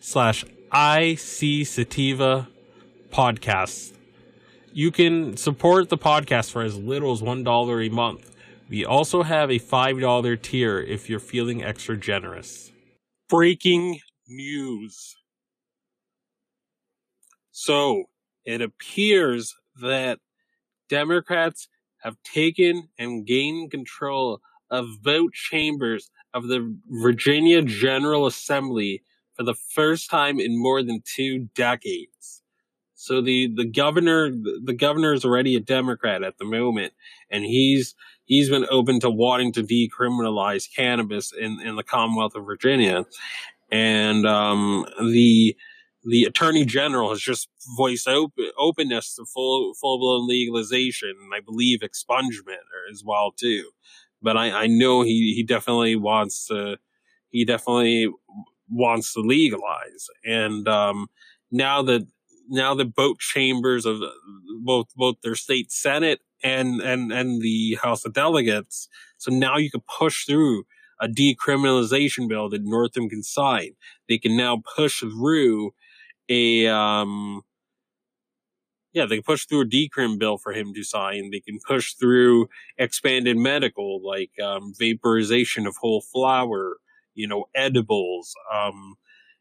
slash 0.00 0.44
IC 0.72 1.66
Sativa 1.66 2.48
podcasts. 3.10 3.92
You 4.72 4.90
can 4.90 5.36
support 5.36 5.88
the 5.88 5.98
podcast 5.98 6.50
for 6.50 6.62
as 6.62 6.76
little 6.76 7.12
as 7.12 7.22
$1 7.22 7.86
a 7.86 7.90
month. 7.90 8.34
We 8.68 8.84
also 8.84 9.22
have 9.22 9.50
a 9.50 9.58
$5 9.58 10.42
tier 10.42 10.78
if 10.80 11.10
you're 11.10 11.18
feeling 11.20 11.62
extra 11.62 11.96
generous. 11.96 12.72
Breaking 13.28 14.00
news. 14.28 15.16
So, 17.50 18.04
it 18.44 18.62
appears 18.62 19.54
that 19.82 20.18
Democrats 20.88 21.68
have 21.98 22.16
taken 22.22 22.88
and 22.98 23.26
gained 23.26 23.70
control 23.70 24.40
of 24.70 24.86
vote 25.02 25.34
chambers 25.34 26.10
of 26.32 26.48
the 26.48 26.74
Virginia 26.88 27.60
General 27.60 28.26
Assembly 28.26 29.02
for 29.40 29.44
the 29.44 29.54
first 29.54 30.10
time 30.10 30.38
in 30.38 30.60
more 30.60 30.82
than 30.82 31.02
two 31.02 31.48
decades. 31.54 32.42
So 32.94 33.22
the, 33.22 33.50
the 33.56 33.64
governor, 33.64 34.28
the 34.30 34.74
governor 34.74 35.14
is 35.14 35.24
already 35.24 35.56
a 35.56 35.60
Democrat 35.60 36.22
at 36.22 36.36
the 36.36 36.44
moment, 36.44 36.92
and 37.30 37.42
he's, 37.42 37.94
he's 38.26 38.50
been 38.50 38.66
open 38.70 39.00
to 39.00 39.08
wanting 39.08 39.54
to 39.54 39.62
decriminalize 39.62 40.68
cannabis 40.70 41.32
in, 41.32 41.58
in 41.64 41.76
the 41.76 41.82
Commonwealth 41.82 42.34
of 42.34 42.44
Virginia. 42.44 43.06
And, 43.72 44.26
um, 44.26 44.84
the, 44.98 45.56
the 46.04 46.24
attorney 46.24 46.66
general 46.66 47.08
has 47.08 47.22
just 47.22 47.48
voiced 47.78 48.06
op- 48.08 48.34
openness 48.58 49.14
to 49.14 49.24
full, 49.24 49.72
full 49.80 49.98
blown 49.98 50.28
legalization, 50.28 51.14
and 51.18 51.32
I 51.34 51.40
believe 51.40 51.80
expungement 51.80 52.66
as 52.92 53.02
well 53.02 53.32
too. 53.32 53.70
But 54.20 54.36
I, 54.36 54.50
I 54.50 54.66
know 54.66 55.00
he, 55.00 55.32
he 55.34 55.44
definitely 55.44 55.96
wants 55.96 56.46
to, 56.48 56.76
he 57.30 57.46
definitely 57.46 58.10
wants 58.70 59.12
to 59.14 59.20
legalize. 59.20 60.06
And, 60.24 60.68
um, 60.68 61.08
now 61.50 61.82
that, 61.82 62.06
now 62.48 62.74
that 62.74 62.94
both 62.94 63.18
chambers 63.18 63.86
of 63.86 64.00
both, 64.62 64.88
both 64.96 65.16
their 65.22 65.34
state 65.34 65.70
senate 65.72 66.20
and, 66.42 66.80
and, 66.80 67.12
and 67.12 67.40
the 67.40 67.78
House 67.82 68.04
of 68.04 68.12
Delegates. 68.12 68.88
So 69.18 69.30
now 69.30 69.56
you 69.56 69.70
can 69.70 69.82
push 69.98 70.24
through 70.26 70.64
a 71.00 71.08
decriminalization 71.08 72.28
bill 72.28 72.48
that 72.50 72.62
Northam 72.64 73.08
can 73.08 73.22
sign. 73.22 73.70
They 74.08 74.18
can 74.18 74.36
now 74.36 74.62
push 74.76 75.00
through 75.00 75.72
a, 76.28 76.66
um, 76.66 77.42
yeah, 78.92 79.06
they 79.06 79.16
can 79.16 79.22
push 79.22 79.46
through 79.46 79.62
a 79.62 79.66
decrim 79.66 80.18
bill 80.18 80.36
for 80.36 80.52
him 80.52 80.74
to 80.74 80.82
sign. 80.82 81.30
They 81.30 81.40
can 81.40 81.58
push 81.66 81.94
through 81.94 82.48
expanded 82.76 83.36
medical, 83.36 84.00
like 84.04 84.32
um, 84.42 84.72
vaporization 84.76 85.66
of 85.66 85.76
whole 85.76 86.00
flower, 86.00 86.78
you 87.20 87.28
know, 87.28 87.44
edibles, 87.54 88.34
um, 88.52 88.94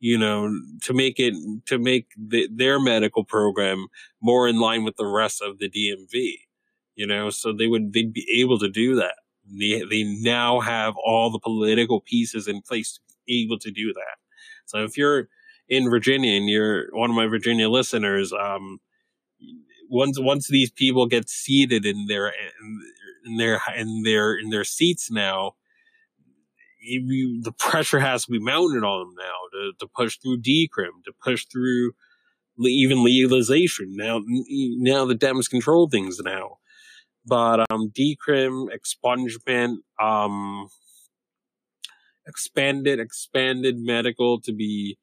you 0.00 0.18
know, 0.18 0.50
to 0.82 0.92
make 0.92 1.18
it 1.18 1.34
to 1.66 1.78
make 1.78 2.08
the, 2.16 2.48
their 2.52 2.80
medical 2.80 3.24
program 3.24 3.86
more 4.20 4.48
in 4.48 4.58
line 4.58 4.84
with 4.84 4.96
the 4.96 5.06
rest 5.06 5.40
of 5.40 5.58
the 5.58 5.70
DMV. 5.70 6.34
You 6.96 7.06
know, 7.06 7.30
so 7.30 7.52
they 7.52 7.66
would 7.66 7.92
they'd 7.92 8.12
be 8.12 8.26
able 8.40 8.58
to 8.58 8.68
do 8.68 8.96
that. 8.96 9.14
They 9.46 9.82
they 9.88 10.02
now 10.04 10.60
have 10.60 10.94
all 11.04 11.30
the 11.30 11.38
political 11.38 12.00
pieces 12.00 12.48
in 12.48 12.62
place 12.62 12.94
to 12.94 13.00
be 13.26 13.44
able 13.44 13.58
to 13.60 13.70
do 13.70 13.92
that. 13.92 14.16
So 14.66 14.84
if 14.84 14.96
you're 14.96 15.28
in 15.68 15.88
Virginia 15.88 16.36
and 16.36 16.48
you're 16.48 16.88
one 16.92 17.10
of 17.10 17.16
my 17.16 17.26
Virginia 17.26 17.68
listeners, 17.68 18.32
um, 18.32 18.80
once 19.88 20.18
once 20.18 20.48
these 20.48 20.70
people 20.70 21.06
get 21.06 21.28
seated 21.28 21.84
in 21.84 22.06
their 22.06 22.32
in 23.26 23.36
their 23.36 23.60
in 23.76 24.02
their 24.02 24.34
in 24.34 24.50
their 24.50 24.64
seats 24.64 25.10
now, 25.10 25.52
the 26.80 27.52
pressure 27.58 28.00
has 28.00 28.24
to 28.24 28.32
be 28.32 28.38
mounted 28.38 28.84
on 28.84 29.00
them 29.00 29.14
now 29.16 29.34
to, 29.52 29.72
to 29.80 29.88
push 29.94 30.18
through 30.18 30.40
decrim, 30.40 31.04
to 31.04 31.12
push 31.22 31.46
through 31.46 31.92
even 32.58 33.04
legalization. 33.04 33.94
Now, 33.96 34.20
now 34.26 35.04
the 35.04 35.14
Dems 35.14 35.48
control 35.48 35.88
things 35.88 36.18
now, 36.20 36.58
but 37.26 37.70
um, 37.70 37.90
decrim, 37.90 38.68
expungement, 38.70 39.76
um, 40.00 40.68
expanded, 42.26 43.00
expanded 43.00 43.76
medical 43.78 44.40
to 44.42 44.52
be 44.52 44.98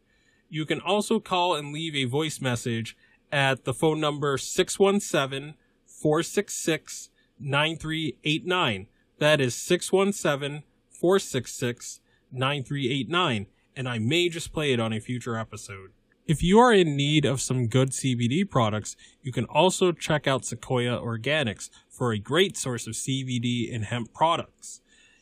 You 0.49 0.65
can 0.65 0.79
also 0.79 1.19
call 1.19 1.55
and 1.55 1.73
leave 1.73 1.93
a 1.93 2.05
voice 2.05 2.39
message 2.39 2.95
at 3.31 3.65
the 3.65 3.73
phone 3.73 3.99
number 3.99 4.37
617 4.37 5.55
466 5.85 7.09
9389. 7.39 8.87
That 9.19 9.41
is 9.41 9.55
617 9.55 10.63
466 10.89 11.99
9389, 12.31 13.47
and 13.75 13.89
I 13.89 13.99
may 13.99 14.29
just 14.29 14.51
play 14.51 14.73
it 14.73 14.79
on 14.79 14.93
a 14.93 14.99
future 14.99 15.37
episode. 15.37 15.91
If 16.27 16.43
you 16.43 16.59
are 16.59 16.73
in 16.73 16.97
need 16.97 17.23
of 17.23 17.39
some 17.39 17.67
good 17.67 17.91
CBD 17.91 18.49
products, 18.49 18.97
you 19.21 19.31
can 19.31 19.45
also 19.45 19.93
check 19.93 20.27
out 20.27 20.43
Sequoia 20.43 20.99
Organics 20.99 21.69
for 21.89 22.11
a 22.11 22.19
great 22.19 22.57
source 22.57 22.85
of 22.85 22.93
CBD 22.93 23.73
and 23.73 23.85
hemp 23.85 24.13
products. 24.13 24.81